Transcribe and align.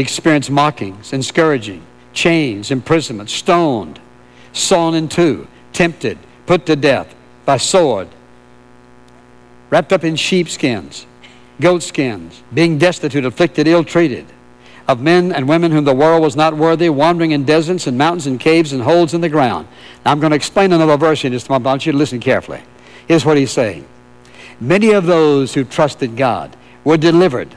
experienced 0.00 0.50
mockings 0.50 1.12
and 1.12 1.24
scourging, 1.24 1.82
chains, 2.12 2.70
imprisonment, 2.70 3.30
stoned, 3.30 4.00
sawn 4.52 4.94
in 4.94 5.08
two, 5.08 5.46
tempted, 5.72 6.18
put 6.46 6.66
to 6.66 6.76
death 6.76 7.14
by 7.44 7.56
sword, 7.56 8.08
wrapped 9.70 9.92
up 9.92 10.04
in 10.04 10.16
sheepskins, 10.16 11.06
goatskins, 11.60 12.42
being 12.52 12.78
destitute, 12.78 13.24
afflicted, 13.24 13.66
ill 13.66 13.84
treated, 13.84 14.26
of 14.86 15.00
men 15.00 15.32
and 15.32 15.48
women 15.48 15.70
whom 15.70 15.84
the 15.84 15.94
world 15.94 16.22
was 16.22 16.34
not 16.34 16.56
worthy, 16.56 16.88
wandering 16.88 17.32
in 17.32 17.44
deserts 17.44 17.86
and 17.86 17.98
mountains 17.98 18.26
and 18.26 18.40
caves 18.40 18.72
and 18.72 18.82
holes 18.82 19.12
in 19.12 19.20
the 19.20 19.28
ground. 19.28 19.68
Now, 20.04 20.12
I'm 20.12 20.20
going 20.20 20.30
to 20.30 20.36
explain 20.36 20.72
another 20.72 20.96
verse 20.96 21.24
in 21.24 21.32
just 21.32 21.48
a 21.48 21.50
moment, 21.52 21.66
I 21.66 21.70
want 21.70 21.86
you 21.86 21.92
to 21.92 21.98
listen 21.98 22.20
carefully. 22.20 22.62
Here's 23.06 23.24
what 23.24 23.36
he's 23.36 23.50
saying 23.50 23.86
Many 24.60 24.92
of 24.92 25.06
those 25.06 25.54
who 25.54 25.64
trusted 25.64 26.16
God 26.16 26.56
were 26.84 26.96
delivered. 26.96 27.54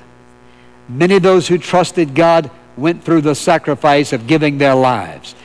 Many 0.92 1.16
of 1.16 1.24
those 1.24 1.48
who 1.48 1.58
trusted 1.58 2.14
God 2.14 2.52
went 2.76 3.04
through 3.04 3.22
the 3.22 3.36
sacrifice 3.36 4.12
of 4.12 4.28
giving 4.28 4.58
their 4.58 4.76
lives. 4.76 5.36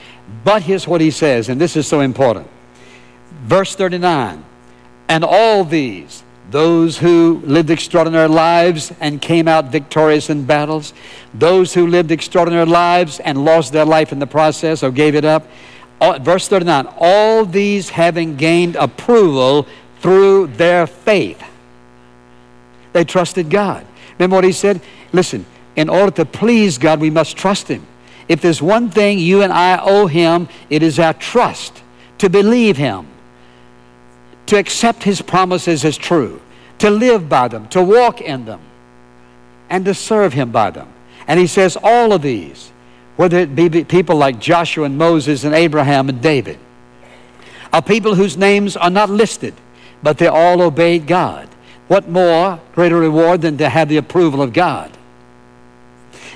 But 0.43 0.62
here's 0.62 0.88
what 0.88 1.01
he 1.01 1.11
says, 1.11 1.48
and 1.48 1.61
this 1.61 1.77
is 1.77 1.87
so 1.87 2.01
important. 2.01 2.48
Verse 3.43 3.74
39 3.77 4.45
And 5.09 5.24
all 5.24 5.65
these, 5.65 6.24
those 6.51 6.98
who 6.98 7.41
lived 7.45 7.71
extraordinary 7.71 8.29
lives 8.29 8.93
and 9.01 9.23
came 9.23 9.47
out 9.47 9.66
victorious 9.66 10.30
in 10.30 10.45
battles, 10.45 10.93
those 11.33 11.74
who 11.74 11.87
lived 11.87 12.10
extraordinary 12.10 12.66
lives 12.66 13.21
and 13.21 13.45
lost 13.45 13.73
their 13.73 13.85
life 13.85 14.10
in 14.13 14.19
the 14.19 14.27
process 14.27 14.83
or 14.83 14.91
gave 14.91 15.15
it 15.15 15.24
up. 15.24 15.47
Verse 16.21 16.49
39 16.49 16.88
All 16.99 17.45
these 17.45 17.91
having 17.91 18.37
gained 18.37 18.74
approval 18.77 19.66
through 20.01 20.49
their 20.49 20.87
faith. 20.87 21.43
They 22.93 23.05
trusted 23.05 23.51
God. 23.51 23.87
Remember 24.19 24.37
what 24.37 24.45
he 24.45 24.52
said? 24.52 24.80
Listen, 25.16 25.47
in 25.77 25.88
order 25.88 26.12
to 26.12 26.27
please 26.27 26.77
God, 26.77 27.01
we 27.01 27.09
must 27.09 27.37
trust 27.37 27.69
Him. 27.69 27.87
If 28.29 28.43
there's 28.43 28.61
one 28.61 28.91
thing 28.91 29.19
you 29.19 29.43
and 29.43 29.52
I 29.52 29.79
owe 29.83 30.07
Him, 30.07 30.49
it 30.68 30.82
is 30.82 30.99
our 30.99 31.15
trust 31.15 31.82
to 32.18 32.29
believe 32.29 32.77
Him 32.77 33.07
to 34.46 34.59
accept 34.59 35.02
His 35.02 35.23
promises 35.23 35.85
as 35.85 35.96
true, 35.96 36.41
to 36.79 36.91
live 36.91 37.29
by 37.29 37.49
them, 37.49 37.66
to 37.68 37.82
walk 37.82 38.21
in 38.21 38.45
them, 38.45 38.60
and 39.71 39.85
to 39.87 39.95
serve 39.95 40.35
Him 40.35 40.52
by 40.52 40.71
them. 40.71 40.93
And 41.26 41.41
He 41.41 41.46
says, 41.46 41.79
all 41.82 42.13
of 42.13 42.23
these, 42.23 42.71
whether 43.16 43.38
it 43.38 43.57
be 43.57 43.85
people 43.85 44.16
like 44.16 44.38
Joshua 44.38 44.85
and 44.85 44.98
Moses 44.98 45.45
and 45.45 45.54
Abraham 45.54 46.10
and 46.10 46.21
David, 46.21 46.59
are 47.73 47.82
people 47.82 48.15
whose 48.15 48.37
names 48.37 48.76
are 48.76 48.91
not 48.91 49.09
listed, 49.09 49.54
but 50.02 50.19
they 50.19 50.29
all 50.29 50.60
obeyed 50.60 51.07
God. 51.07 51.48
What 51.88 52.09
more 52.09 52.60
greater 52.74 52.98
reward 52.98 53.41
than 53.41 53.57
to 53.59 53.69
have 53.69 53.88
the 53.88 53.96
approval 53.96 54.43
of 54.43 54.52
God? 54.52 54.93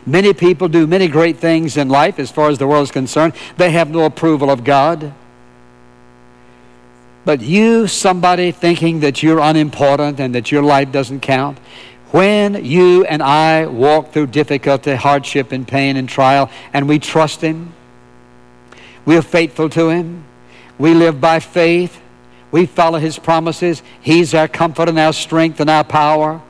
Many 0.07 0.33
people 0.33 0.69
do 0.69 0.87
many 0.87 1.09
great 1.09 1.39
things 1.39 1.77
in 1.77 1.89
life 1.89 2.19
as 2.19 2.31
far 2.31 2.49
as 2.49 2.59
the 2.59 2.67
world 2.67 2.85
is 2.85 2.91
concerned. 2.91 3.35
They 3.57 3.71
have 3.71 3.91
no 3.91 4.05
approval 4.05 4.51
of 4.51 4.65
God. 4.65 5.13
But 7.25 7.43
you, 7.43 7.87
somebody 7.87 8.51
thinking 8.51 9.01
that 9.01 9.23
you're 9.23 9.41
unimportant 9.41 10.21
and 10.21 10.35
that 10.35 10.51
your 10.51 10.63
life 10.63 10.91
doesn't 10.91 11.21
count, 11.21 11.59
when 12.13 12.65
you 12.65 13.05
and 13.05 13.23
I 13.23 13.67
walk 13.67 14.13
through 14.13 14.29
difficulty, 14.29 14.95
hardship, 14.95 15.53
and 15.53 15.67
pain 15.67 15.97
and 15.97 16.09
trial, 16.09 16.51
and 16.73 16.89
we 16.89 16.99
trust 16.99 17.41
Him, 17.41 17.73
we're 19.05 19.23
faithful 19.23 19.69
to 19.71 19.91
Him, 19.91 20.25
we 20.79 20.93
live 20.93 21.21
by 21.21 21.39
faith, 21.39 22.01
we 22.51 22.67
follow 22.67 22.99
His 22.99 23.19
promises, 23.19 23.83
He's 24.01 24.35
our 24.35 24.49
comfort 24.49 24.89
and 24.89 24.99
our 24.99 25.13
strength 25.13 25.61
and 25.61 25.71
our 25.71 25.85
power. 25.85 26.41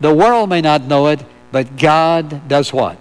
The 0.00 0.12
world 0.12 0.50
may 0.50 0.60
not 0.60 0.82
know 0.82 1.06
it, 1.06 1.24
but 1.52 1.76
God 1.76 2.48
does 2.48 2.72
what? 2.72 2.98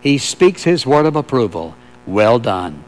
He 0.00 0.18
speaks 0.18 0.64
His 0.64 0.84
word 0.84 1.06
of 1.06 1.16
approval. 1.16 1.74
Well 2.06 2.38
done. 2.38 2.84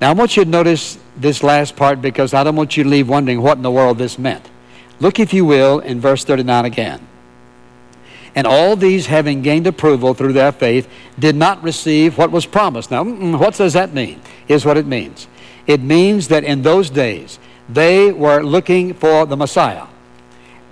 Now, 0.00 0.10
I 0.10 0.12
want 0.12 0.36
you 0.36 0.44
to 0.44 0.50
notice 0.50 0.98
this 1.16 1.42
last 1.42 1.74
part 1.74 2.00
because 2.00 2.32
I 2.32 2.44
don't 2.44 2.54
want 2.54 2.76
you 2.76 2.84
to 2.84 2.88
leave 2.88 3.08
wondering 3.08 3.42
what 3.42 3.56
in 3.56 3.62
the 3.62 3.70
world 3.70 3.98
this 3.98 4.18
meant. 4.18 4.48
Look, 5.00 5.18
if 5.18 5.32
you 5.32 5.44
will, 5.44 5.80
in 5.80 6.00
verse 6.00 6.24
39 6.24 6.64
again. 6.64 7.08
And 8.34 8.46
all 8.46 8.76
these, 8.76 9.06
having 9.06 9.42
gained 9.42 9.66
approval 9.66 10.14
through 10.14 10.34
their 10.34 10.52
faith, 10.52 10.88
did 11.18 11.34
not 11.34 11.62
receive 11.62 12.16
what 12.16 12.30
was 12.30 12.46
promised. 12.46 12.90
Now, 12.90 13.02
what 13.04 13.56
does 13.56 13.72
that 13.72 13.92
mean? 13.92 14.20
Here's 14.46 14.64
what 14.64 14.76
it 14.76 14.86
means 14.86 15.26
it 15.66 15.80
means 15.80 16.28
that 16.28 16.44
in 16.44 16.62
those 16.62 16.88
days, 16.90 17.38
they 17.68 18.12
were 18.12 18.42
looking 18.42 18.94
for 18.94 19.26
the 19.26 19.36
Messiah. 19.36 19.86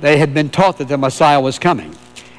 They 0.01 0.19
had 0.19 0.35
been 0.35 0.51
taught 0.51 0.79
that 0.79 0.89
the 0.89 0.99
Messiah 0.99 1.41
was 1.41 1.59
coming. 1.59 1.95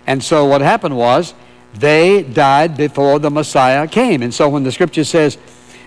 And 0.05 0.23
so 0.23 0.45
what 0.45 0.61
happened 0.61 0.97
was, 0.97 1.33
they 1.73 2.23
died 2.23 2.77
before 2.77 3.19
the 3.19 3.29
Messiah 3.29 3.87
came. 3.87 4.23
And 4.23 4.33
so 4.33 4.49
when 4.49 4.63
the 4.63 4.71
scripture 4.71 5.03
says, 5.03 5.37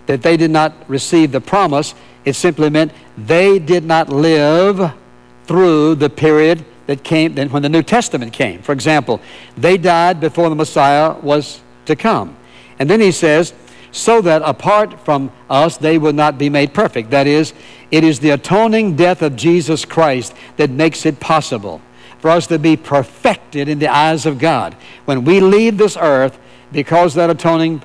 that 0.06 0.22
they 0.22 0.36
did 0.36 0.50
not 0.50 0.72
receive 0.88 1.30
the 1.30 1.40
promise, 1.40 1.94
it 2.24 2.34
simply 2.34 2.68
meant 2.68 2.92
they 3.16 3.58
did 3.58 3.84
not 3.84 4.08
live 4.08 4.92
through 5.44 5.94
the 5.94 6.10
period 6.10 6.64
that 6.86 7.04
came 7.04 7.34
then 7.34 7.48
when 7.50 7.62
the 7.62 7.68
New 7.68 7.82
Testament 7.82 8.32
came. 8.32 8.60
For 8.62 8.72
example, 8.72 9.20
they 9.56 9.78
died 9.78 10.18
before 10.18 10.48
the 10.48 10.56
Messiah 10.56 11.16
was 11.20 11.60
to 11.86 11.94
come. 11.94 12.36
And 12.80 12.90
then 12.90 13.00
he 13.00 13.12
says, 13.12 13.54
so 13.92 14.20
that 14.20 14.42
apart 14.44 15.00
from 15.04 15.32
us 15.48 15.76
they 15.76 15.98
would 15.98 16.14
not 16.14 16.38
be 16.38 16.48
made 16.48 16.72
perfect. 16.72 17.10
That 17.10 17.26
is, 17.26 17.52
it 17.90 18.04
is 18.04 18.20
the 18.20 18.30
atoning 18.30 18.96
death 18.96 19.22
of 19.22 19.36
Jesus 19.36 19.84
Christ 19.84 20.34
that 20.56 20.70
makes 20.70 21.04
it 21.06 21.20
possible 21.20 21.80
for 22.18 22.30
us 22.30 22.46
to 22.48 22.58
be 22.58 22.76
perfected 22.76 23.68
in 23.68 23.78
the 23.78 23.88
eyes 23.88 24.26
of 24.26 24.38
God. 24.38 24.74
When 25.06 25.24
we 25.24 25.40
leave 25.40 25.78
this 25.78 25.96
earth, 25.96 26.38
because 26.70 27.14
that 27.14 27.30
atoning 27.30 27.82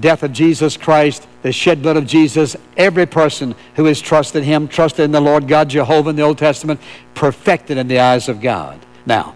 death 0.00 0.22
of 0.22 0.32
Jesus 0.32 0.76
Christ, 0.76 1.26
the 1.42 1.52
shed 1.52 1.82
blood 1.82 1.96
of 1.96 2.06
Jesus, 2.06 2.56
every 2.76 3.06
person 3.06 3.54
who 3.76 3.84
has 3.84 4.00
trusted 4.00 4.44
Him, 4.44 4.68
trusted 4.68 5.04
in 5.04 5.12
the 5.12 5.20
Lord 5.20 5.46
God 5.46 5.68
Jehovah 5.68 6.10
in 6.10 6.16
the 6.16 6.22
Old 6.22 6.38
Testament, 6.38 6.80
perfected 7.14 7.78
in 7.78 7.88
the 7.88 8.00
eyes 8.00 8.28
of 8.28 8.40
God. 8.40 8.84
Now, 9.04 9.34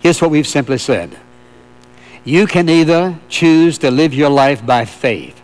here's 0.00 0.20
what 0.20 0.30
we've 0.30 0.46
simply 0.46 0.78
said 0.78 1.16
you 2.26 2.48
can 2.48 2.68
either 2.68 3.16
choose 3.28 3.78
to 3.78 3.90
live 3.90 4.12
your 4.12 4.28
life 4.28 4.66
by 4.66 4.84
faith, 4.84 5.40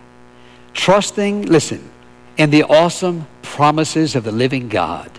trusting, 0.74 1.46
listen, 1.46 1.88
in 2.36 2.50
the 2.50 2.64
awesome 2.64 3.26
promises 3.40 4.16
of 4.16 4.24
the 4.24 4.32
living 4.32 4.68
God, 4.68 5.10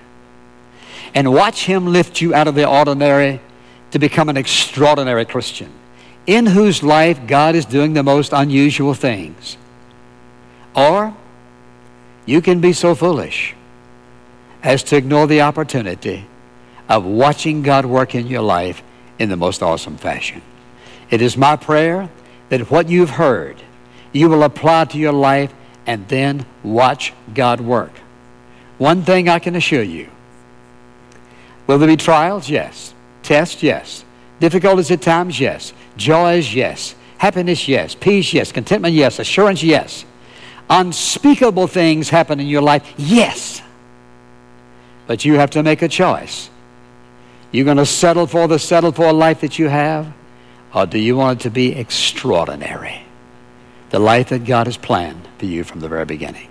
and 1.16 1.34
watch 1.34 1.64
Him 1.66 1.88
lift 1.88 2.20
you 2.20 2.36
out 2.36 2.50
of 2.50 2.56
the 2.56 2.68
ordinary 2.68 3.40
to 3.92 3.98
become 3.98 4.28
an 4.28 4.36
extraordinary 4.36 5.24
Christian 5.24 5.72
in 6.28 6.46
whose 6.46 6.84
life 6.84 7.26
God 7.28 7.56
is 7.56 7.66
doing 7.66 7.94
the 7.94 8.04
most 8.04 8.34
unusual 8.34 8.94
things. 8.94 9.56
Or 10.76 11.16
you 12.26 12.42
can 12.42 12.60
be 12.60 12.74
so 12.74 12.94
foolish 12.94 13.56
as 14.62 14.84
to 14.84 14.98
ignore 14.98 15.28
the 15.28 15.42
opportunity 15.42 16.26
of 16.90 17.06
watching 17.06 17.62
God 17.62 17.86
work 17.86 18.16
in 18.16 18.28
your 18.28 18.42
life 18.42 18.84
in 19.18 19.30
the 19.30 19.38
most 19.38 19.64
awesome 19.64 19.96
fashion. 19.96 20.42
It 21.10 21.22
is 21.22 21.38
my 21.38 21.56
prayer 21.56 22.10
that 22.50 22.72
what 22.72 22.90
you've 22.90 23.12
heard, 23.12 23.62
you 24.12 24.30
will 24.30 24.44
apply 24.44 24.86
to 24.86 24.98
your 24.98 25.12
life 25.12 25.54
and 25.86 26.08
then 26.08 26.46
watch 26.64 27.14
God 27.34 27.62
work. 27.62 27.92
One 28.78 29.04
thing 29.04 29.30
I 29.30 29.40
can 29.40 29.56
assure 29.56 29.84
you 29.84 30.10
will 31.68 31.78
there 31.78 31.88
be 31.88 31.98
trials? 31.98 32.50
Yes. 32.50 32.94
Tests? 33.22 33.64
Yes. 33.64 34.04
Difficulties 34.40 34.92
at 34.92 35.02
times? 35.02 35.40
Yes. 35.40 35.74
Joys, 35.96 36.54
yes. 36.54 36.96
Happiness, 37.18 37.68
yes. 37.68 37.96
Peace, 37.96 38.34
yes. 38.34 38.52
Contentment, 38.52 38.94
yes. 38.94 39.20
Assurance, 39.20 39.64
yes. 39.64 40.04
Unspeakable 40.70 41.68
things 41.68 42.10
happen 42.10 42.40
in 42.40 42.48
your 42.48 42.62
life, 42.62 42.94
yes. 42.98 43.62
But 45.08 45.24
you 45.24 45.36
have 45.36 45.52
to 45.52 45.64
make 45.64 45.82
a 45.82 45.88
choice. 45.88 46.50
You're 47.52 47.66
going 47.66 47.78
to 47.78 47.86
settle 47.86 48.28
for 48.28 48.48
the 48.48 48.60
settle 48.60 48.92
for 48.92 49.14
life 49.14 49.42
that 49.42 49.60
you 49.60 49.70
have, 49.70 50.12
or 50.74 50.86
do 50.86 50.98
you 50.98 51.16
want 51.16 51.40
it 51.40 51.44
to 51.44 51.50
be 51.50 51.76
extraordinary? 51.76 53.04
The 53.92 54.00
life 54.00 54.30
that 54.30 54.46
God 54.46 54.68
has 54.68 54.78
planned 54.78 55.28
for 55.38 55.46
you 55.46 55.64
from 55.64 55.80
the 55.82 55.88
very 55.88 56.06
beginning. 56.06 56.50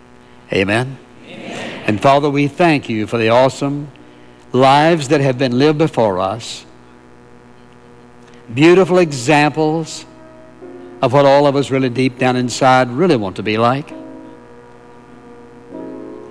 Amen? 0.52 0.96
Amen. 1.26 1.84
And 1.86 2.00
Father, 2.00 2.30
we 2.30 2.46
thank 2.46 2.88
you 2.88 3.06
for 3.06 3.18
the 3.18 3.30
awesome 3.30 3.90
lives 4.52 5.08
that 5.08 5.20
have 5.20 5.38
been 5.38 5.58
lived 5.58 5.78
before 5.78 6.20
us 6.20 6.64
beautiful 8.54 8.98
examples 8.98 10.04
of 11.00 11.12
what 11.12 11.24
all 11.24 11.46
of 11.46 11.56
us 11.56 11.70
really 11.70 11.88
deep 11.88 12.18
down 12.18 12.36
inside 12.36 12.88
really 12.90 13.16
want 13.16 13.36
to 13.36 13.42
be 13.42 13.56
like. 13.56 13.92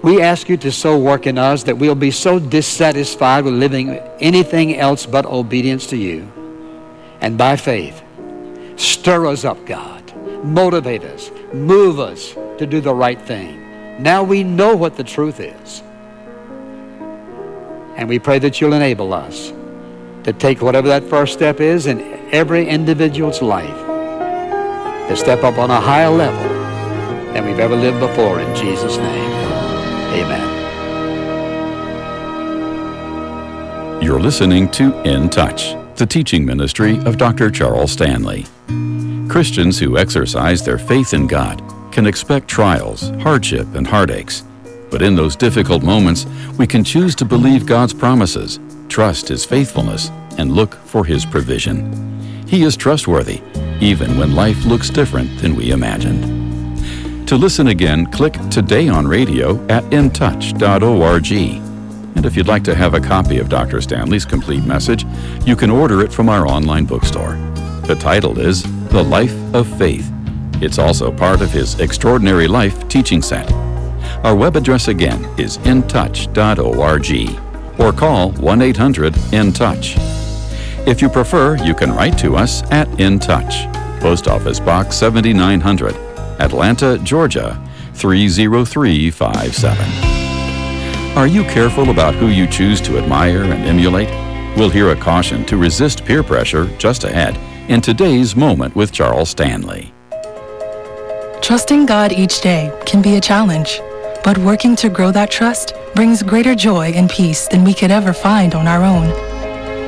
We 0.04 0.22
ask 0.22 0.50
you 0.50 0.58
to 0.58 0.72
so 0.72 0.98
work 0.98 1.28
in 1.28 1.38
us 1.38 1.64
that 1.64 1.78
we'll 1.78 1.96
be 1.96 2.12
so 2.12 2.40
dissatisfied 2.40 3.44
with 3.44 3.54
living 3.54 3.90
anything 4.20 4.78
else 4.78 5.06
but 5.06 5.26
obedience 5.26 5.88
to 5.88 5.98
you. 5.98 6.32
And 7.22 7.38
by 7.38 7.56
faith, 7.56 8.02
stir 8.76 9.28
us 9.28 9.46
up, 9.46 9.64
God. 9.66 10.02
Motivate 10.44 11.04
us. 11.04 11.32
Move 11.54 12.00
us 12.00 12.34
to 12.58 12.66
do 12.66 12.82
the 12.82 12.94
right 12.94 13.22
thing. 13.22 14.02
Now 14.02 14.24
we 14.24 14.44
know 14.44 14.76
what 14.76 14.98
the 14.98 15.04
truth 15.04 15.40
is. 15.40 15.84
And 17.96 18.10
we 18.10 18.18
pray 18.20 18.40
that 18.40 18.60
you'll 18.60 18.74
enable 18.74 19.14
us 19.14 19.54
to 20.24 20.34
take 20.34 20.62
whatever 20.62 20.88
that 20.88 21.04
first 21.04 21.34
step 21.34 21.60
is 21.60 21.86
in 21.88 22.02
every 22.32 22.68
individual's 22.68 23.42
life 23.42 23.78
to 25.08 25.16
step 25.16 25.44
up 25.44 25.58
on 25.58 25.70
a 25.70 25.80
higher 25.80 26.10
level 26.10 26.42
than 27.34 27.46
we've 27.46 27.60
ever 27.60 27.76
lived 27.76 28.00
before 28.00 28.40
in 28.40 28.56
Jesus' 28.56 28.98
name. 28.98 29.32
Amen. 30.14 30.48
You're 34.02 34.20
listening 34.20 34.70
to 34.72 35.00
In 35.04 35.30
Touch, 35.30 35.76
the 36.01 36.07
teaching 36.07 36.44
ministry 36.44 36.98
of 37.06 37.15
Dr. 37.15 37.51
Charles 37.51 37.92
Stanley. 37.92 38.48
Christians 39.30 39.77
who 39.77 40.00
exercise 40.00 40.65
their 40.65 40.80
faith 40.80 41.13
in 41.13 41.27
God 41.27 41.62
can 41.92 42.07
expect 42.07 42.48
trials, 42.48 43.12
hardship, 43.21 43.68
and 43.75 43.86
heartaches. 43.86 44.44
But 44.89 45.03
in 45.03 45.15
those 45.15 45.36
difficult 45.36 45.83
moments, 45.83 46.25
we 46.57 46.65
can 46.65 46.83
choose 46.83 47.13
to 47.18 47.24
believe 47.24 47.68
God's 47.68 47.94
promises, 47.94 48.59
trust 48.89 49.27
His 49.27 49.45
faithfulness, 49.45 50.09
and 50.39 50.53
look 50.53 50.74
for 50.74 51.06
His 51.06 51.24
provision. 51.24 52.19
He 52.48 52.63
is 52.63 52.75
trustworthy, 52.75 53.39
even 53.80 54.18
when 54.18 54.33
life 54.33 54.65
looks 54.65 54.89
different 54.89 55.38
than 55.38 55.56
we 55.56 55.69
imagined. 55.69 57.27
To 57.27 57.36
listen 57.36 57.68
again, 57.68 58.07
click 58.07 58.33
Today 58.50 58.89
on 58.89 59.07
Radio 59.07 59.63
at 59.68 59.83
intouch.org. 59.92 61.71
And 62.16 62.25
if 62.25 62.36
you'd 62.36 62.48
like 62.48 62.63
to 62.66 62.75
have 62.75 62.94
a 62.94 63.00
copy 63.00 63.40
of 63.40 63.50
Dr. 63.50 63.81
Stanley's 63.81 64.25
complete 64.25 64.66
message, 64.66 65.06
you 65.46 65.56
can 65.56 65.69
order 65.69 66.02
it 66.02 66.12
from 66.12 66.30
our 66.30 66.48
online 66.48 66.86
bookstore. 66.86 67.36
The 67.88 67.96
title 67.96 68.40
is 68.40 68.63
The 68.90 69.04
Life 69.04 69.36
of 69.54 69.68
Faith. 69.78 70.12
It's 70.62 70.78
also 70.78 71.12
part 71.12 71.42
of 71.42 71.52
his 71.52 71.80
Extraordinary 71.80 72.48
Life 72.48 72.88
teaching 72.88 73.22
set. 73.22 73.52
Our 74.24 74.36
web 74.36 74.56
address 74.56 74.88
again 74.88 75.24
is 75.40 75.58
intouch.org 75.60 77.40
or 77.80 77.92
call 77.92 78.31
1 78.34 78.62
800 78.62 79.34
IN 79.34 79.52
TOUCH. 79.52 79.96
If 80.88 81.02
you 81.02 81.10
prefer, 81.10 81.58
you 81.58 81.74
can 81.74 81.92
write 81.92 82.18
to 82.19 82.36
us 82.36 82.63
at 82.72 82.88
In 83.00 83.19
Touch, 83.19 83.68
Post 84.00 84.28
Office 84.28 84.60
Box 84.60 84.96
7900, 84.98 85.96
Atlanta, 86.40 87.00
Georgia 87.00 87.60
30357. 87.94 90.21
Are 91.13 91.28
you 91.28 91.44
careful 91.44 91.90
about 91.90 92.16
who 92.16 92.28
you 92.28 92.48
choose 92.48 92.80
to 92.81 92.98
admire 92.98 93.44
and 93.44 93.66
emulate? 93.66 94.08
We'll 94.56 94.69
hear 94.69 94.92
a 94.92 94.96
caution 94.96 95.46
to 95.48 95.58
resist 95.58 96.06
peer 96.06 96.24
pressure 96.24 96.68
just 96.78 97.04
ahead 97.04 97.38
in 97.69 97.81
today's 97.81 98.34
Moment 98.34 98.74
with 98.78 98.94
Charles 98.94 99.30
Stanley. 99.30 99.94
Trusting 101.42 101.86
God 101.86 102.13
each 102.13 102.40
day 102.40 102.72
can 102.86 103.02
be 103.02 103.18
a 103.18 103.22
challenge, 103.22 103.81
but 104.24 104.38
working 104.38 104.74
to 104.78 104.88
grow 104.88 105.12
that 105.12 105.30
trust 105.30 105.74
brings 105.96 106.24
greater 106.24 106.56
joy 106.56 106.92
and 106.94 107.10
peace 107.10 107.46
than 107.50 107.66
we 107.66 107.74
could 107.74 107.92
ever 107.92 108.13
find 108.13 108.56
on 108.56 108.66
our 108.66 108.81
own. 108.81 109.12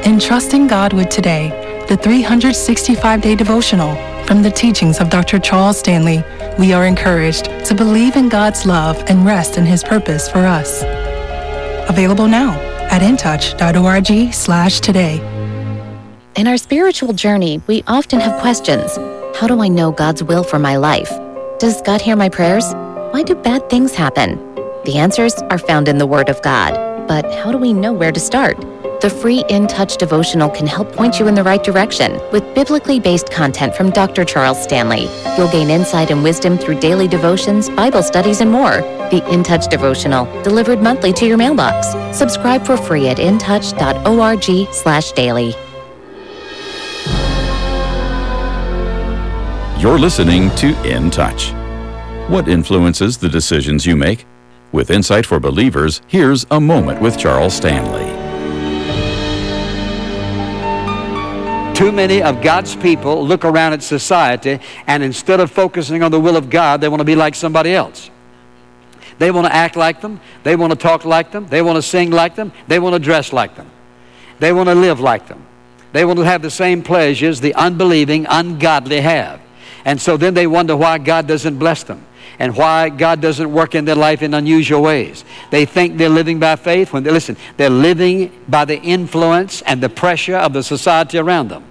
In 0.04 0.20
Trusting 0.20 0.68
God 0.68 0.92
with 0.92 1.08
Today, 1.08 1.86
the 1.88 1.96
365 1.96 3.22
day 3.22 3.36
devotional 3.36 3.96
from 4.26 4.42
the 4.42 4.52
teachings 4.52 5.00
of 5.00 5.10
Dr. 5.10 5.40
Charles 5.40 5.80
Stanley, 5.80 6.22
we 6.60 6.74
are 6.74 6.86
encouraged 6.86 7.46
to 7.66 7.74
believe 7.74 8.18
in 8.18 8.28
God's 8.28 8.66
love 8.66 9.02
and 9.08 9.26
rest 9.26 9.58
in 9.58 9.66
His 9.66 9.86
purpose 9.86 10.28
for 10.28 10.40
us. 10.40 10.84
Available 11.90 12.28
now 12.28 12.54
at 12.92 13.02
intouch.org 13.02 14.34
slash 14.34 14.80
today. 14.80 15.18
In 16.36 16.48
our 16.48 16.58
spiritual 16.58 17.14
journey, 17.14 17.62
we 17.68 17.84
often 17.88 18.20
have 18.20 18.42
questions. 18.42 18.96
How 19.38 19.48
do 19.48 19.62
I 19.62 19.68
know 19.68 19.92
God's 19.92 20.24
will 20.24 20.44
for 20.44 20.60
my 20.60 20.78
life? 20.78 21.10
Does 21.60 21.82
God 21.82 22.02
hear 22.02 22.16
my 22.16 22.30
prayers? 22.30 22.66
Why 23.12 23.24
do 23.24 23.36
bad 23.36 23.70
things 23.70 23.94
happen? 23.94 24.38
The 24.86 24.98
answers 24.98 25.36
are 25.50 25.58
found 25.58 25.88
in 25.88 25.98
the 25.98 26.08
Word 26.08 26.30
of 26.30 26.42
God. 26.42 26.74
But 27.08 27.32
how 27.36 27.52
do 27.52 27.58
we 27.58 27.74
know 27.74 27.94
where 27.94 28.12
to 28.12 28.20
start? 28.20 28.58
The 29.04 29.10
free 29.10 29.44
In 29.50 29.68
Touch 29.68 29.98
devotional 29.98 30.50
can 30.50 30.66
help 30.66 30.94
point 30.94 31.20
you 31.20 31.28
in 31.28 31.36
the 31.36 31.44
right 31.44 31.62
direction 31.62 32.22
with 32.32 32.56
biblically 32.56 33.02
based 33.02 33.30
content 33.30 33.76
from 33.76 33.90
Dr. 33.90 34.24
Charles 34.24 34.64
Stanley. 34.64 35.10
You'll 35.38 35.52
gain 35.52 35.70
insight 35.70 36.10
and 36.10 36.24
wisdom 36.24 36.58
through 36.58 36.80
daily 36.80 37.10
devotions, 37.10 37.70
Bible 37.70 38.02
studies, 38.02 38.40
and 38.40 38.50
more. 38.50 38.78
The 39.12 39.22
In 39.30 39.44
Touch 39.44 39.68
devotional, 39.68 40.24
delivered 40.42 40.82
monthly 40.82 41.12
to 41.12 41.26
your 41.26 41.36
mailbox. 41.36 41.90
Subscribe 42.18 42.66
for 42.66 42.78
free 42.78 43.10
at 43.10 43.18
intouch.org/daily. 43.18 45.56
You're 49.82 50.00
listening 50.00 50.50
to 50.56 50.68
In 50.90 51.12
Touch. 51.12 51.52
What 52.30 52.48
influences 52.48 53.18
the 53.18 53.28
decisions 53.28 53.86
you 53.86 53.98
make? 53.98 54.26
With 54.72 54.90
Insight 54.90 55.26
for 55.26 55.42
Believers, 55.42 56.02
here's 56.08 56.46
a 56.52 56.62
moment 56.62 57.02
with 57.02 57.18
Charles 57.18 57.54
Stanley. 57.54 58.13
Too 61.74 61.92
many 61.92 62.22
of 62.22 62.42
God's 62.42 62.76
people 62.76 63.26
look 63.26 63.44
around 63.44 63.74
at 63.74 63.82
society 63.82 64.60
and 64.86 65.02
instead 65.02 65.40
of 65.40 65.52
focusing 65.52 66.04
on 66.04 66.12
the 66.12 66.20
will 66.20 66.38
of 66.38 66.50
God, 66.50 66.82
they 66.82 66.88
want 66.88 67.00
to 67.00 67.06
be 67.06 67.16
like 67.16 67.34
somebody 67.34 67.74
else. 67.74 68.12
They 69.18 69.32
want 69.32 69.48
to 69.48 69.54
act 69.54 69.76
like 69.76 70.02
them. 70.02 70.20
They 70.44 70.56
want 70.56 70.72
to 70.72 70.78
talk 70.78 71.04
like 71.04 71.32
them. 71.32 71.48
They 71.48 71.62
want 71.62 71.78
to 71.78 71.82
sing 71.82 72.12
like 72.12 72.36
them. 72.36 72.52
They 72.68 72.80
want 72.80 72.94
to 72.94 73.00
dress 73.00 73.34
like 73.34 73.56
them. 73.56 73.70
They 74.40 74.54
want 74.54 74.70
to 74.70 74.76
live 74.76 75.00
like 75.00 75.28
them. 75.28 75.46
They 75.94 76.06
want 76.06 76.20
to 76.20 76.26
have 76.26 76.42
the 76.42 76.52
same 76.52 76.84
pleasures 76.84 77.40
the 77.40 77.54
unbelieving, 77.56 78.26
ungodly 78.30 79.02
have. 79.02 79.40
And 79.86 80.00
so 80.00 80.18
then 80.18 80.34
they 80.34 80.48
wonder 80.48 80.76
why 80.76 80.98
God 80.98 81.28
doesn't 81.28 81.58
bless 81.58 81.84
them 81.84 82.06
and 82.40 82.56
why 82.56 82.90
God 82.90 83.22
doesn't 83.22 83.52
work 83.52 83.76
in 83.76 83.86
their 83.86 83.96
life 83.96 84.22
in 84.22 84.34
unusual 84.34 84.82
ways. 84.82 85.24
They 85.52 85.66
think 85.66 85.98
they're 85.98 86.10
living 86.10 86.40
by 86.40 86.56
faith 86.56 86.94
when 86.94 87.04
they 87.04 87.12
listen, 87.12 87.38
they're 87.58 87.70
living 87.70 88.32
by 88.48 88.66
the 88.66 88.80
influence 88.80 89.62
and 89.64 89.82
the 89.82 89.90
pressure 89.90 90.36
of 90.36 90.54
the 90.54 90.64
society 90.64 91.18
around 91.18 91.50
them. 91.50 91.64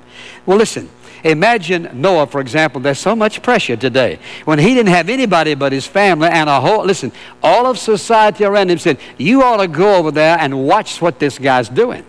Well, 0.46 0.58
listen, 0.58 0.88
imagine 1.24 1.90
Noah, 1.94 2.26
for 2.26 2.40
example, 2.40 2.80
there's 2.80 2.98
so 2.98 3.16
much 3.16 3.42
pressure 3.42 3.76
today. 3.76 4.18
When 4.44 4.58
he 4.58 4.74
didn't 4.74 4.92
have 4.92 5.08
anybody 5.08 5.54
but 5.54 5.72
his 5.72 5.86
family 5.86 6.28
and 6.28 6.48
a 6.48 6.60
whole, 6.60 6.84
listen, 6.84 7.12
all 7.42 7.66
of 7.66 7.78
society 7.78 8.44
around 8.44 8.70
him 8.70 8.78
said, 8.78 8.98
You 9.18 9.42
ought 9.42 9.58
to 9.58 9.68
go 9.68 9.96
over 9.96 10.10
there 10.10 10.36
and 10.38 10.66
watch 10.66 11.00
what 11.00 11.18
this 11.18 11.38
guy's 11.38 11.68
doing. 11.68 12.04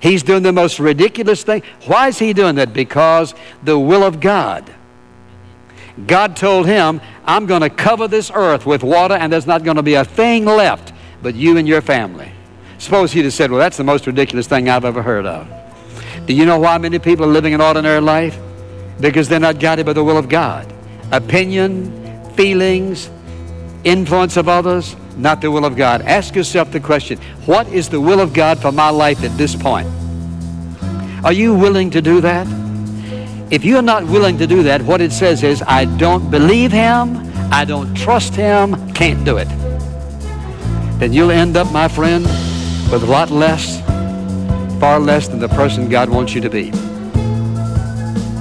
He's 0.00 0.22
doing 0.22 0.42
the 0.42 0.52
most 0.52 0.78
ridiculous 0.78 1.42
thing. 1.42 1.62
Why 1.86 2.08
is 2.08 2.18
he 2.18 2.32
doing 2.32 2.56
that? 2.56 2.74
Because 2.74 3.34
the 3.62 3.78
will 3.78 4.02
of 4.02 4.20
God. 4.20 4.70
God 6.04 6.36
told 6.36 6.66
him, 6.66 7.00
I'm 7.24 7.46
going 7.46 7.62
to 7.62 7.70
cover 7.70 8.06
this 8.06 8.30
earth 8.34 8.66
with 8.66 8.82
water 8.82 9.14
and 9.14 9.32
there's 9.32 9.46
not 9.46 9.64
going 9.64 9.76
to 9.76 9.82
be 9.82 9.94
a 9.94 10.04
thing 10.04 10.44
left 10.44 10.92
but 11.22 11.34
you 11.34 11.56
and 11.56 11.66
your 11.66 11.80
family. 11.80 12.30
Suppose 12.78 13.12
he'd 13.12 13.24
have 13.24 13.32
said, 13.32 13.50
Well, 13.50 13.58
that's 13.58 13.76
the 13.76 13.84
most 13.84 14.06
ridiculous 14.06 14.46
thing 14.46 14.68
I've 14.68 14.84
ever 14.84 15.02
heard 15.02 15.26
of. 15.26 15.48
Do 16.26 16.34
you 16.34 16.44
know 16.44 16.58
why 16.58 16.78
many 16.78 16.98
people 16.98 17.24
are 17.24 17.32
living 17.32 17.54
an 17.54 17.60
ordinary 17.60 18.00
life? 18.00 18.38
Because 19.00 19.28
they're 19.28 19.40
not 19.40 19.58
guided 19.58 19.86
by 19.86 19.92
the 19.92 20.04
will 20.04 20.18
of 20.18 20.28
God. 20.28 20.72
Opinion, 21.12 22.30
feelings, 22.34 23.10
influence 23.84 24.36
of 24.36 24.48
others, 24.48 24.96
not 25.16 25.40
the 25.40 25.50
will 25.50 25.64
of 25.64 25.76
God. 25.76 26.02
Ask 26.02 26.34
yourself 26.34 26.70
the 26.70 26.80
question 26.80 27.18
what 27.46 27.66
is 27.68 27.88
the 27.88 28.00
will 28.00 28.20
of 28.20 28.32
God 28.32 28.58
for 28.60 28.72
my 28.72 28.90
life 28.90 29.24
at 29.24 29.36
this 29.38 29.56
point? 29.56 29.88
Are 31.24 31.32
you 31.32 31.54
willing 31.54 31.90
to 31.90 32.02
do 32.02 32.20
that? 32.20 32.46
If 33.48 33.64
you're 33.64 33.80
not 33.80 34.04
willing 34.04 34.38
to 34.38 34.46
do 34.46 34.64
that, 34.64 34.82
what 34.82 35.00
it 35.00 35.12
says 35.12 35.44
is, 35.44 35.62
I 35.68 35.84
don't 35.84 36.32
believe 36.32 36.72
him, 36.72 37.32
I 37.52 37.64
don't 37.64 37.94
trust 37.94 38.34
him, 38.34 38.92
can't 38.92 39.24
do 39.24 39.36
it. 39.36 39.48
Then 40.98 41.12
you'll 41.12 41.30
end 41.30 41.56
up, 41.56 41.70
my 41.70 41.86
friend, 41.86 42.24
with 42.90 43.04
a 43.04 43.06
lot 43.06 43.30
less, 43.30 43.80
far 44.80 44.98
less 44.98 45.28
than 45.28 45.38
the 45.38 45.48
person 45.48 45.88
God 45.88 46.08
wants 46.08 46.34
you 46.34 46.40
to 46.40 46.50
be. 46.50 46.72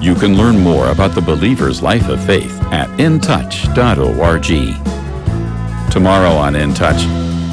You 0.03 0.15
can 0.15 0.37
learn 0.37 0.59
more 0.59 0.89
about 0.89 1.13
the 1.13 1.21
believer's 1.21 1.83
life 1.83 2.09
of 2.09 2.23
faith 2.25 2.59
at 2.71 2.89
intouch.org. 2.97 4.45
Tomorrow 5.91 6.31
on 6.31 6.55
In 6.55 6.73
Touch, 6.73 7.03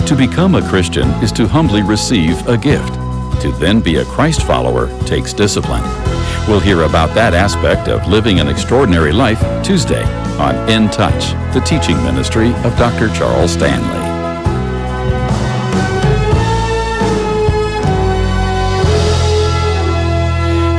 to 0.09 0.17
become 0.17 0.55
a 0.55 0.69
Christian 0.71 1.09
is 1.23 1.33
to 1.33 1.47
humbly 1.47 1.83
receive 1.83 2.49
a 2.49 2.57
gift. 2.57 2.95
To 3.43 3.53
then 3.61 3.81
be 3.81 3.97
a 3.97 4.07
Christ 4.07 4.43
follower 4.43 4.89
takes 5.05 5.35
discipline. 5.35 6.12
We'll 6.49 6.59
hear 6.59 6.83
about 6.83 7.15
that 7.15 7.35
aspect 7.35 7.87
of 7.87 8.09
living 8.09 8.41
an 8.41 8.49
extraordinary 8.49 9.13
life 9.13 9.41
Tuesday 9.65 10.03
on 10.43 10.57
In 10.69 10.91
Touch, 10.91 11.35
the 11.55 11.61
teaching 11.61 11.97
ministry 12.03 12.49
of 12.65 12.77
Dr. 12.77 13.09
Charles 13.15 13.53
Stanley. 13.53 14.03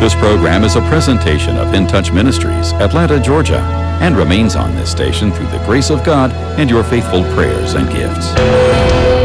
This 0.03 0.13
program 0.15 0.65
is 0.65 0.75
a 0.75 0.82
presentation 0.82 1.55
of 1.55 1.74
In 1.74 1.88
Touch 1.88 2.12
Ministries, 2.12 2.74
Atlanta, 2.74 3.17
Georgia, 3.22 3.62
and 4.01 4.17
remains 4.17 4.58
on 4.58 4.75
this 4.75 4.91
station 4.91 5.32
through 5.32 5.48
the 5.48 5.63
grace 5.65 5.89
of 5.89 6.03
God 6.03 6.34
and 6.60 6.70
your 6.70 6.84
faithful 6.84 7.24
prayers 7.36 7.75
and 7.75 7.89
gifts. 7.89 8.34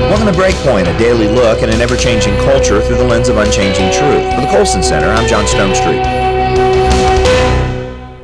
Welcome 0.08 0.32
to 0.32 0.40
Breakpoint, 0.40 0.82
a 0.82 0.96
daily 0.96 1.26
look 1.26 1.64
at 1.64 1.68
an 1.68 1.80
ever 1.80 1.96
changing 1.96 2.36
culture 2.36 2.80
through 2.80 2.98
the 2.98 3.04
lens 3.04 3.28
of 3.28 3.38
unchanging 3.38 3.90
truth. 3.90 4.34
For 4.36 4.40
the 4.40 4.48
Colson 4.52 4.84
Center, 4.84 5.08
I'm 5.08 5.28
John 5.28 5.44
Stonestreet. 5.46 6.27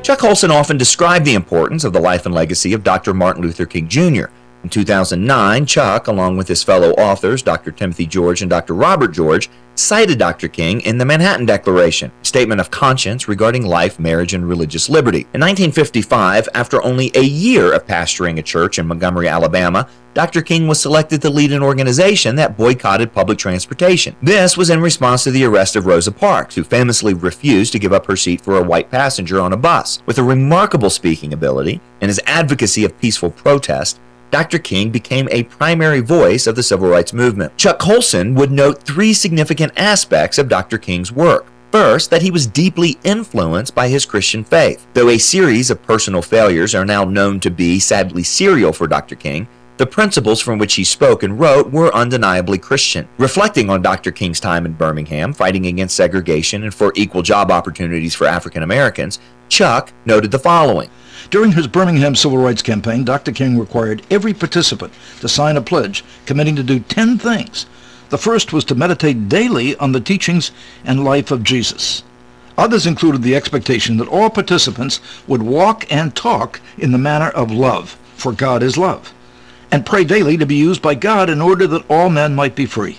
Chuck 0.03 0.19
Colson 0.19 0.51
often 0.51 0.77
described 0.77 1.25
the 1.25 1.33
importance 1.33 1.83
of 1.83 1.91
the 1.91 1.99
life 1.99 2.25
and 2.25 2.35
legacy 2.35 2.73
of 2.73 2.83
Dr. 2.83 3.13
Martin 3.13 3.41
Luther 3.41 3.65
King 3.65 3.87
Jr. 3.87 4.25
In 4.65 4.69
2009, 4.69 5.67
Chuck, 5.67 6.07
along 6.07 6.37
with 6.37 6.47
his 6.47 6.63
fellow 6.63 6.89
authors, 6.93 7.43
Dr. 7.43 7.69
Timothy 7.69 8.07
George 8.07 8.41
and 8.41 8.49
Dr. 8.49 8.73
Robert 8.73 9.09
George, 9.09 9.47
cited 9.75 10.17
Dr. 10.17 10.47
King 10.47 10.81
in 10.81 10.97
the 10.97 11.05
Manhattan 11.05 11.45
Declaration, 11.45 12.11
a 12.19 12.25
statement 12.25 12.59
of 12.59 12.71
conscience 12.71 13.27
regarding 13.27 13.63
life, 13.63 13.99
marriage, 13.99 14.33
and 14.33 14.49
religious 14.49 14.89
liberty. 14.89 15.19
In 15.35 15.41
1955, 15.41 16.49
after 16.55 16.81
only 16.81 17.11
a 17.13 17.21
year 17.21 17.73
of 17.73 17.85
pastoring 17.85 18.39
a 18.39 18.41
church 18.41 18.79
in 18.79 18.87
Montgomery, 18.87 19.27
Alabama, 19.27 19.87
Dr. 20.15 20.41
King 20.41 20.67
was 20.67 20.81
selected 20.81 21.21
to 21.21 21.29
lead 21.29 21.51
an 21.51 21.61
organization 21.61 22.35
that 22.37 22.57
boycotted 22.57 23.13
public 23.13 23.37
transportation. 23.37 24.15
This 24.23 24.57
was 24.57 24.71
in 24.71 24.81
response 24.81 25.25
to 25.25 25.31
the 25.31 25.45
arrest 25.45 25.75
of 25.75 25.85
Rosa 25.85 26.11
Parks, 26.11 26.55
who 26.55 26.63
famously 26.63 27.13
refused 27.13 27.71
to 27.73 27.79
give 27.79 27.93
up 27.93 28.07
her 28.07 28.15
seat 28.15 28.41
for 28.41 28.57
a 28.57 28.63
white 28.63 28.89
passenger 28.89 29.39
on 29.39 29.53
a 29.53 29.57
bus. 29.57 30.01
With 30.07 30.17
a 30.17 30.23
remarkable 30.23 30.89
speaking 30.89 31.33
ability 31.33 31.81
and 32.01 32.09
his 32.09 32.21
advocacy 32.25 32.83
of 32.83 32.97
peaceful 32.97 33.29
protest, 33.29 33.99
Dr. 34.31 34.59
King 34.59 34.89
became 34.89 35.27
a 35.31 35.43
primary 35.43 36.01
voice 36.01 36.47
of 36.47 36.55
the 36.55 36.63
civil 36.63 36.89
rights 36.89 37.13
movement. 37.13 37.57
Chuck 37.57 37.79
Colson 37.79 38.35
would 38.35 38.51
note 38.51 38.83
three 38.83 39.13
significant 39.13 39.71
aspects 39.77 40.37
of 40.37 40.49
Dr. 40.49 40.77
King's 40.77 41.11
work. 41.11 41.45
First, 41.71 42.09
that 42.09 42.21
he 42.21 42.31
was 42.31 42.47
deeply 42.47 42.97
influenced 43.03 43.75
by 43.75 43.89
his 43.89 44.05
Christian 44.05 44.43
faith. 44.43 44.85
Though 44.93 45.09
a 45.09 45.17
series 45.17 45.69
of 45.69 45.83
personal 45.83 46.21
failures 46.21 46.73
are 46.73 46.85
now 46.85 47.03
known 47.03 47.39
to 47.41 47.51
be 47.51 47.79
sadly 47.79 48.23
serial 48.23 48.71
for 48.71 48.87
Dr. 48.87 49.15
King, 49.15 49.47
the 49.77 49.85
principles 49.85 50.41
from 50.41 50.57
which 50.57 50.75
he 50.75 50.83
spoke 50.83 51.23
and 51.23 51.39
wrote 51.39 51.71
were 51.71 51.93
undeniably 51.93 52.57
Christian. 52.57 53.07
Reflecting 53.17 53.69
on 53.69 53.81
Dr. 53.81 54.11
King's 54.11 54.39
time 54.39 54.65
in 54.65 54.73
Birmingham, 54.73 55.33
fighting 55.33 55.65
against 55.65 55.95
segregation 55.95 56.63
and 56.63 56.73
for 56.73 56.93
equal 56.95 57.21
job 57.21 57.51
opportunities 57.51 58.15
for 58.15 58.25
African 58.25 58.63
Americans, 58.63 59.19
Chuck 59.49 59.91
noted 60.05 60.31
the 60.31 60.39
following 60.39 60.89
during 61.29 61.53
his 61.53 61.67
Birmingham 61.67 62.15
Civil 62.15 62.37
Rights 62.37 62.61
Campaign, 62.61 63.03
Dr. 63.03 63.31
King 63.31 63.57
required 63.57 64.03
every 64.11 64.33
participant 64.33 64.93
to 65.21 65.27
sign 65.27 65.57
a 65.57 65.61
pledge 65.61 66.03
committing 66.25 66.55
to 66.55 66.63
do 66.63 66.79
10 66.79 67.17
things. 67.17 67.65
The 68.09 68.17
first 68.17 68.53
was 68.53 68.63
to 68.65 68.75
meditate 68.75 69.27
daily 69.27 69.75
on 69.77 69.91
the 69.91 69.99
teachings 69.99 70.51
and 70.83 71.03
life 71.03 71.31
of 71.31 71.43
Jesus. 71.43 72.03
Others 72.57 72.85
included 72.85 73.21
the 73.23 73.35
expectation 73.35 73.97
that 73.97 74.07
all 74.07 74.29
participants 74.29 75.01
would 75.27 75.41
walk 75.41 75.91
and 75.91 76.15
talk 76.15 76.61
in 76.77 76.91
the 76.91 76.97
manner 76.97 77.29
of 77.29 77.51
love, 77.51 77.97
for 78.15 78.31
God 78.31 78.63
is 78.63 78.77
love, 78.77 79.13
and 79.71 79.85
pray 79.85 80.03
daily 80.03 80.37
to 80.37 80.45
be 80.45 80.55
used 80.55 80.81
by 80.81 80.95
God 80.95 81.29
in 81.29 81.41
order 81.41 81.67
that 81.67 81.89
all 81.89 82.09
men 82.09 82.35
might 82.35 82.55
be 82.55 82.65
free. 82.65 82.97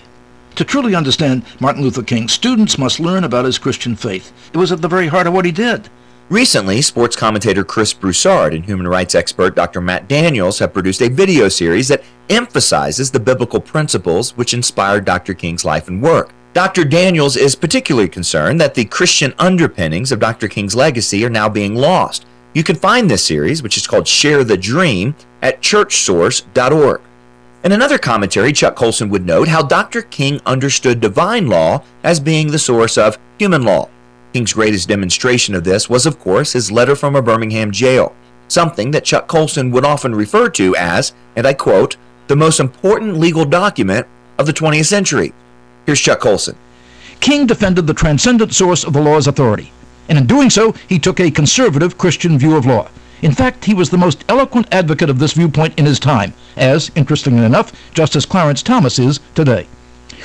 To 0.57 0.65
truly 0.65 0.95
understand 0.95 1.45
Martin 1.61 1.83
Luther 1.83 2.03
King, 2.03 2.29
students 2.29 2.79
must 2.79 2.99
learn 2.99 3.25
about 3.25 3.45
his 3.45 3.59
Christian 3.59 3.95
faith. 3.95 4.33
It 4.53 4.57
was 4.57 4.73
at 4.73 4.81
the 4.81 4.89
very 4.89 5.07
heart 5.07 5.27
of 5.27 5.35
what 5.35 5.45
he 5.45 5.53
did. 5.53 5.89
Recently, 6.29 6.83
sports 6.83 7.15
commentator 7.15 7.63
Chris 7.63 7.93
Broussard 7.93 8.53
and 8.53 8.65
human 8.65 8.89
rights 8.89 9.15
expert 9.15 9.55
Dr. 9.55 9.81
Matt 9.81 10.09
Daniels 10.09 10.59
have 10.59 10.73
produced 10.73 11.01
a 11.01 11.09
video 11.09 11.49
series 11.49 11.89
that 11.89 12.03
emphasizes 12.31 13.11
the 13.11 13.21
biblical 13.21 13.61
principles 13.61 14.37
which 14.37 14.55
inspired 14.55 15.05
Dr. 15.05 15.35
King's 15.35 15.65
life 15.65 15.87
and 15.87 16.03
work. 16.03 16.33
Dr. 16.53 16.85
Daniels 16.85 17.37
is 17.37 17.55
particularly 17.55 18.09
concerned 18.09 18.61
that 18.61 18.75
the 18.75 18.87
Christian 18.87 19.35
underpinnings 19.39 20.11
of 20.11 20.19
Dr. 20.19 20.49
King's 20.49 20.75
legacy 20.75 21.25
are 21.25 21.31
now 21.31 21.49
being 21.49 21.75
lost. 21.75 22.25
You 22.57 22.65
can 22.65 22.77
find 22.77 23.11
this 23.11 23.23
series, 23.23 23.63
which 23.63 23.77
is 23.77 23.87
called 23.87 24.09
Share 24.09 24.43
the 24.43 24.57
Dream, 24.57 25.15
at 25.43 25.61
churchsource.org. 25.61 27.03
In 27.63 27.73
another 27.73 27.99
commentary, 27.99 28.51
Chuck 28.55 28.77
Colson 28.77 29.11
would 29.11 29.27
note 29.27 29.49
how 29.49 29.63
Dr. 29.63 30.01
King 30.01 30.41
understood 30.47 30.99
divine 30.99 31.49
law 31.49 31.83
as 32.03 32.19
being 32.19 32.51
the 32.51 32.59
source 32.59 32.97
of 32.97 33.19
human 33.39 33.63
law. 33.63 33.91
King's 34.33 34.55
greatest 34.55 34.89
demonstration 34.89 35.55
of 35.55 35.65
this 35.65 35.91
was, 35.91 36.07
of 36.07 36.19
course, 36.19 36.55
his 36.55 36.73
letter 36.73 36.97
from 36.97 37.15
a 37.15 37.21
Birmingham 37.21 37.73
jail, 37.73 38.17
something 38.49 38.91
that 38.93 39.05
Chuck 39.05 39.29
Colson 39.29 39.71
would 39.73 39.85
often 39.85 40.15
refer 40.15 40.49
to 40.49 40.75
as, 40.77 41.13
and 41.37 41.47
I 41.47 41.53
quote, 41.53 41.99
the 42.29 42.37
most 42.37 42.59
important 42.59 43.19
legal 43.19 43.45
document 43.45 44.07
of 44.39 44.47
the 44.47 44.55
20th 44.55 44.87
century. 44.87 45.35
Here's 45.85 46.01
Chuck 46.01 46.21
Colson. 46.21 46.57
King 47.21 47.47
defended 47.47 47.87
the 47.87 47.93
transcendent 47.93 48.55
source 48.55 48.83
of 48.83 48.95
the 48.95 49.03
law's 49.03 49.27
authority, 49.27 49.73
and 50.09 50.19
in 50.19 50.27
doing 50.27 50.51
so, 50.51 50.73
he 50.89 50.99
took 50.99 51.21
a 51.21 51.31
conservative 51.31 51.99
Christian 51.99 52.39
view 52.39 52.57
of 52.57 52.67
law. 52.67 52.89
In 53.23 53.33
fact, 53.33 53.65
he 53.65 53.75
was 53.75 53.91
the 53.91 53.99
most 53.99 54.25
eloquent 54.29 54.69
advocate 54.73 55.11
of 55.11 55.19
this 55.19 55.33
viewpoint 55.33 55.79
in 55.79 55.87
his 55.87 55.99
time, 55.99 56.35
as, 56.57 56.91
interestingly 56.95 57.45
enough, 57.45 57.73
Justice 57.95 58.27
Clarence 58.27 58.63
Thomas 58.63 58.99
is 58.99 59.21
today. 59.35 59.67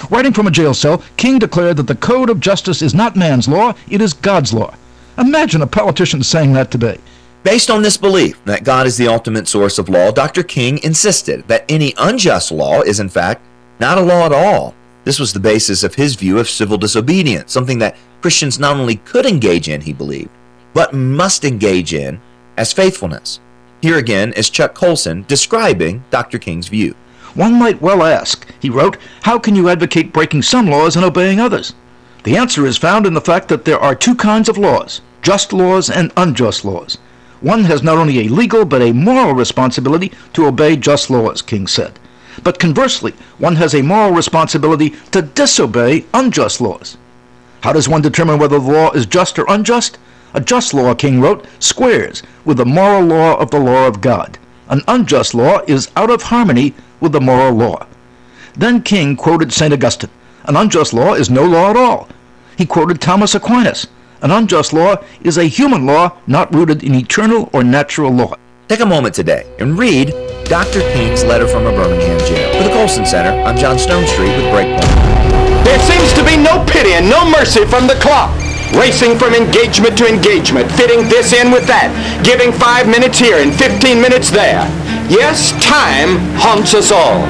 Writing 0.10 0.34
from 0.34 0.48
a 0.48 0.52
jail 0.52 0.74
cell, 0.74 1.04
King 1.18 1.40
declared 1.40 1.78
that 1.78 1.88
the 1.88 1.96
code 1.96 2.30
of 2.30 2.40
justice 2.40 2.82
is 2.82 2.94
not 2.94 3.16
man's 3.16 3.48
law, 3.48 3.74
it 3.90 4.02
is 4.02 4.14
God's 4.14 4.54
law. 4.54 4.74
Imagine 5.18 5.62
a 5.62 5.68
politician 5.68 6.24
saying 6.24 6.54
that 6.54 6.72
today. 6.72 6.98
Based 7.44 7.70
on 7.70 7.82
this 7.82 7.98
belief 7.98 8.44
that 8.46 8.64
God 8.64 8.86
is 8.86 8.98
the 8.98 9.08
ultimate 9.08 9.48
source 9.48 9.80
of 9.80 9.90
law, 9.90 10.12
Dr. 10.12 10.44
King 10.44 10.80
insisted 10.84 11.48
that 11.48 11.66
any 11.68 11.94
unjust 11.98 12.52
law 12.52 12.82
is, 12.82 13.00
in 13.00 13.10
fact, 13.10 13.42
not 13.80 13.98
a 13.98 14.02
law 14.02 14.26
at 14.26 14.32
all. 14.32 14.76
This 15.04 15.20
was 15.20 15.34
the 15.34 15.40
basis 15.40 15.84
of 15.84 15.96
his 15.96 16.16
view 16.16 16.38
of 16.38 16.50
civil 16.50 16.78
disobedience, 16.78 17.52
something 17.52 17.80
that 17.80 17.98
Christians 18.22 18.60
not 18.60 18.78
only 18.78 18.98
could 18.98 19.26
engage 19.26 19.68
in, 19.68 19.82
he 19.82 19.94
believed, 19.94 20.30
but 20.74 20.94
must 20.94 21.44
engage 21.44 21.94
in 21.94 22.22
as 22.56 22.72
faithfulness. 22.72 23.40
Here 23.82 23.98
again 23.98 24.32
is 24.34 24.52
Chuck 24.52 24.76
Colson 24.76 25.26
describing 25.28 26.04
Dr. 26.12 26.38
King's 26.38 26.68
view. 26.68 26.96
One 27.34 27.58
might 27.58 27.82
well 27.82 28.04
ask, 28.04 28.48
he 28.60 28.70
wrote, 28.70 28.98
how 29.24 29.40
can 29.40 29.56
you 29.56 29.70
advocate 29.70 30.14
breaking 30.14 30.44
some 30.44 30.68
laws 30.68 30.96
and 30.96 31.04
obeying 31.04 31.40
others? 31.40 31.74
The 32.24 32.38
answer 32.38 32.68
is 32.68 32.78
found 32.78 33.08
in 33.08 33.16
the 33.16 33.22
fact 33.22 33.48
that 33.48 33.66
there 33.66 33.80
are 33.80 33.96
two 33.96 34.14
kinds 34.14 34.50
of 34.50 34.58
laws, 34.58 35.02
just 35.24 35.52
laws 35.52 35.90
and 35.90 36.12
unjust 36.18 36.64
laws. 36.64 37.00
One 37.40 37.64
has 37.64 37.82
not 37.82 37.98
only 37.98 38.20
a 38.20 38.30
legal 38.30 38.66
but 38.66 38.84
a 38.84 38.92
moral 38.92 39.34
responsibility 39.34 40.12
to 40.34 40.46
obey 40.46 40.76
just 40.76 41.10
laws, 41.10 41.42
King 41.42 41.66
said. 41.66 41.98
But 42.44 42.60
conversely, 42.60 43.14
one 43.38 43.56
has 43.58 43.74
a 43.74 43.82
moral 43.82 44.12
responsibility 44.12 44.92
to 45.12 45.22
disobey 45.22 46.06
unjust 46.14 46.62
laws. 46.62 46.98
How 47.62 47.74
does 47.74 47.90
one 47.90 48.02
determine 48.02 48.40
whether 48.40 48.58
the 48.58 48.72
law 48.72 48.92
is 48.92 49.06
just 49.06 49.38
or 49.38 49.46
unjust? 49.48 49.98
A 50.34 50.40
just 50.40 50.74
law, 50.74 50.94
King 50.96 51.20
wrote, 51.22 51.46
squares 51.60 52.24
with 52.46 52.58
the 52.58 52.66
moral 52.66 53.04
law 53.04 53.38
of 53.38 53.52
the 53.52 53.60
law 53.60 53.88
of 53.88 54.02
God. 54.02 54.38
An 54.70 54.82
unjust 54.88 55.34
law 55.34 55.60
is 55.68 55.92
out 55.96 56.10
of 56.10 56.24
harmony 56.24 56.74
with 57.00 57.12
the 57.12 57.20
moral 57.22 57.54
law. 57.54 57.86
Then 58.54 58.82
King 58.82 59.16
quoted 59.16 59.52
St. 59.52 59.74
Augustine. 59.74 60.10
An 60.46 60.56
unjust 60.56 60.94
law 60.94 61.14
is 61.14 61.30
no 61.30 61.44
law 61.44 61.70
at 61.70 61.76
all. 61.76 62.08
He 62.58 62.66
quoted 62.66 63.02
Thomas 63.02 63.36
Aquinas. 63.36 63.88
An 64.22 64.32
unjust 64.32 64.72
law 64.72 64.96
is 65.22 65.38
a 65.38 65.46
human 65.46 65.86
law 65.86 66.18
not 66.28 66.54
rooted 66.54 66.84
in 66.84 66.96
eternal 66.96 67.50
or 67.54 67.64
natural 67.64 68.12
law. 68.12 68.36
Take 68.72 68.80
a 68.80 68.86
moment 68.86 69.14
today 69.14 69.46
and 69.60 69.78
read 69.78 70.16
Dr. 70.46 70.80
King's 70.96 71.26
letter 71.26 71.46
from 71.46 71.68
a 71.68 71.72
Birmingham 71.72 72.18
jail. 72.20 72.56
For 72.56 72.64
the 72.64 72.74
Colson 72.74 73.06
Center, 73.06 73.32
I'm 73.44 73.58
John 73.58 73.76
Stonestreet 73.76 74.32
with 74.32 74.48
Breakpoint. 74.48 75.66
There 75.66 75.78
seems 75.84 76.14
to 76.14 76.24
be 76.24 76.38
no 76.38 76.64
pity 76.72 76.94
and 76.94 77.10
no 77.10 77.30
mercy 77.30 77.66
from 77.66 77.86
the 77.86 77.96
clock 77.96 78.32
racing 78.72 79.20
from 79.20 79.36
engagement 79.36 79.98
to 79.98 80.08
engagement, 80.08 80.72
fitting 80.72 81.10
this 81.10 81.34
in 81.34 81.52
with 81.52 81.68
that, 81.68 81.92
giving 82.24 82.54
five 82.54 82.88
minutes 82.88 83.20
here 83.20 83.44
and 83.44 83.54
15 83.54 84.00
minutes 84.00 84.32
there. 84.32 84.64
Yes, 85.12 85.52
time 85.60 86.16
haunts 86.40 86.74
us 86.74 86.96
all. 86.96 87.28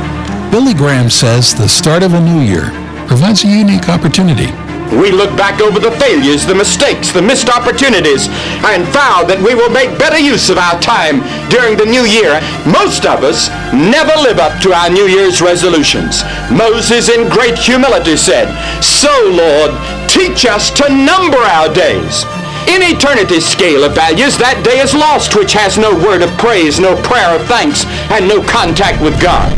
Billy 0.51 0.75
Graham 0.75 1.09
says 1.09 1.55
the 1.55 1.67
start 1.67 2.03
of 2.03 2.13
a 2.13 2.21
new 2.21 2.41
year 2.41 2.69
provides 3.07 3.43
a 3.43 3.47
unique 3.47 3.89
opportunity. 3.89 4.53
We 4.91 5.09
look 5.09 5.31
back 5.37 5.61
over 5.61 5.79
the 5.79 5.95
failures, 5.95 6.45
the 6.45 6.55
mistakes, 6.55 7.11
the 7.11 7.21
missed 7.21 7.47
opportunities, 7.47 8.27
and 8.67 8.83
vow 8.91 9.23
that 9.23 9.39
we 9.39 9.55
will 9.55 9.71
make 9.71 9.95
better 9.95 10.19
use 10.19 10.51
of 10.51 10.59
our 10.59 10.75
time 10.83 11.23
during 11.47 11.79
the 11.79 11.87
new 11.87 12.03
year. 12.03 12.43
Most 12.67 13.07
of 13.07 13.23
us 13.23 13.47
never 13.71 14.11
live 14.19 14.35
up 14.35 14.59
to 14.67 14.75
our 14.75 14.91
New 14.91 15.07
Year's 15.07 15.39
resolutions. 15.39 16.27
Moses 16.51 17.07
in 17.07 17.31
great 17.31 17.55
humility 17.55 18.19
said, 18.19 18.51
So, 18.83 19.11
Lord, 19.31 19.71
teach 20.11 20.43
us 20.43 20.67
to 20.75 20.91
number 20.91 21.39
our 21.39 21.71
days. 21.71 22.27
In 22.67 22.83
eternity's 22.83 23.47
scale 23.47 23.87
of 23.87 23.95
values, 23.95 24.37
that 24.37 24.59
day 24.59 24.83
is 24.83 24.93
lost 24.93 25.39
which 25.39 25.55
has 25.55 25.79
no 25.79 25.95
word 26.03 26.21
of 26.21 26.29
praise, 26.37 26.79
no 26.83 26.99
prayer 27.01 27.31
of 27.31 27.47
thanks, 27.47 27.87
and 28.11 28.27
no 28.27 28.43
contact 28.43 29.01
with 29.01 29.15
God. 29.23 29.49